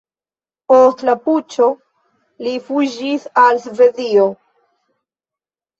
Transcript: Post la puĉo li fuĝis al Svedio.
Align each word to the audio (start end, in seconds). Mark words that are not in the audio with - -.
Post 0.71 1.03
la 1.09 1.15
puĉo 1.25 1.67
li 2.47 2.57
fuĝis 2.71 3.29
al 3.45 3.65
Svedio. 3.69 4.29